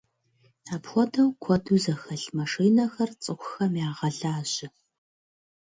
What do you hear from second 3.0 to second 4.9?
цӀыхухэм ягъэлажьэ.